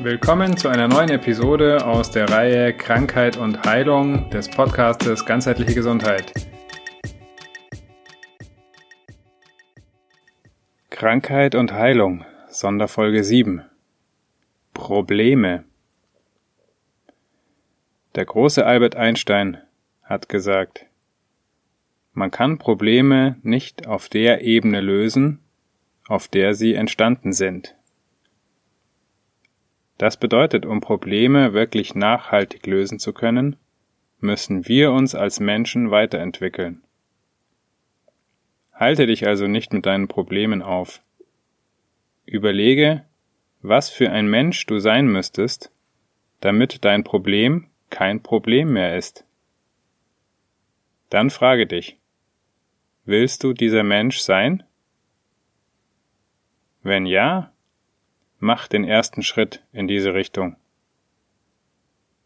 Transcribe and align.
Willkommen 0.00 0.58
zu 0.58 0.68
einer 0.68 0.88
neuen 0.88 1.08
Episode 1.08 1.86
aus 1.86 2.10
der 2.10 2.28
Reihe 2.28 2.74
Krankheit 2.74 3.38
und 3.38 3.64
Heilung 3.64 4.28
des 4.28 4.46
Podcastes 4.46 5.24
Ganzheitliche 5.24 5.74
Gesundheit. 5.74 6.34
Krankheit 10.90 11.54
und 11.54 11.72
Heilung, 11.72 12.26
Sonderfolge 12.50 13.24
7. 13.24 13.62
Probleme. 14.74 15.64
Der 18.16 18.26
große 18.26 18.66
Albert 18.66 18.96
Einstein 18.96 19.62
hat 20.02 20.28
gesagt, 20.28 20.84
man 22.12 22.30
kann 22.30 22.58
Probleme 22.58 23.36
nicht 23.42 23.86
auf 23.86 24.10
der 24.10 24.42
Ebene 24.42 24.82
lösen, 24.82 25.40
auf 26.06 26.28
der 26.28 26.54
sie 26.54 26.74
entstanden 26.74 27.32
sind. 27.32 27.75
Das 29.98 30.18
bedeutet, 30.18 30.66
um 30.66 30.80
Probleme 30.80 31.52
wirklich 31.52 31.94
nachhaltig 31.94 32.66
lösen 32.66 32.98
zu 32.98 33.12
können, 33.12 33.56
müssen 34.20 34.68
wir 34.68 34.92
uns 34.92 35.14
als 35.14 35.40
Menschen 35.40 35.90
weiterentwickeln. 35.90 36.82
Halte 38.72 39.06
dich 39.06 39.26
also 39.26 39.46
nicht 39.46 39.72
mit 39.72 39.86
deinen 39.86 40.08
Problemen 40.08 40.60
auf. 40.60 41.00
Überlege, 42.26 43.04
was 43.62 43.88
für 43.88 44.10
ein 44.10 44.28
Mensch 44.28 44.66
du 44.66 44.78
sein 44.78 45.06
müsstest, 45.06 45.70
damit 46.40 46.84
dein 46.84 47.04
Problem 47.04 47.68
kein 47.88 48.22
Problem 48.22 48.72
mehr 48.72 48.96
ist. 48.98 49.24
Dann 51.08 51.30
frage 51.30 51.66
dich, 51.66 51.98
willst 53.04 53.44
du 53.44 53.52
dieser 53.52 53.84
Mensch 53.84 54.18
sein? 54.18 54.64
Wenn 56.82 57.06
ja, 57.06 57.52
Mach 58.38 58.68
den 58.68 58.84
ersten 58.84 59.22
Schritt 59.22 59.62
in 59.72 59.88
diese 59.88 60.12
Richtung. 60.12 60.56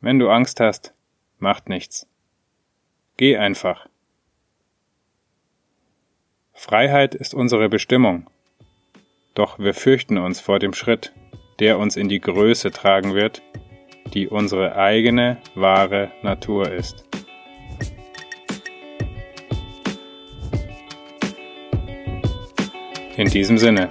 Wenn 0.00 0.18
du 0.18 0.28
Angst 0.28 0.60
hast, 0.60 0.92
macht 1.38 1.70
nichts. 1.70 2.06
Geh 3.16 3.38
einfach. 3.38 3.88
Freiheit 6.52 7.14
ist 7.14 7.32
unsere 7.32 7.70
Bestimmung. 7.70 8.28
Doch 9.32 9.58
wir 9.58 9.72
fürchten 9.72 10.18
uns 10.18 10.40
vor 10.40 10.58
dem 10.58 10.74
Schritt, 10.74 11.14
der 11.58 11.78
uns 11.78 11.96
in 11.96 12.08
die 12.08 12.20
Größe 12.20 12.70
tragen 12.70 13.14
wird, 13.14 13.42
die 14.12 14.28
unsere 14.28 14.76
eigene 14.76 15.38
wahre 15.54 16.12
Natur 16.22 16.70
ist. 16.70 17.04
In 23.16 23.30
diesem 23.30 23.56
Sinne. 23.56 23.90